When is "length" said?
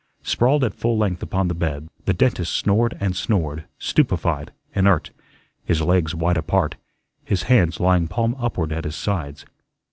0.97-1.21